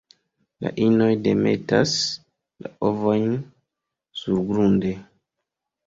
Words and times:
La 0.65 0.71
inoj 0.85 1.09
demetas 1.27 1.93
la 2.65 2.73
ovojn 2.91 3.31
surgrunde. 4.25 5.01